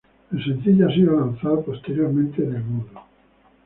[0.31, 3.01] El sencillo ha sido lanzado posteriormente en el mundo.